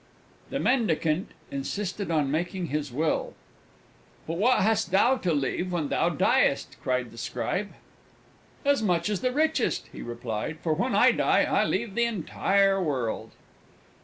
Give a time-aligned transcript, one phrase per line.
[0.49, 3.35] The Mendicant insisted on making his Will:
[4.25, 7.73] "But what hast thou to leave when thou diest?" cried the Scribe.
[8.65, 12.81] "As much as the richest," he replied; "for when I die, I leave the entire
[12.81, 13.33] World!"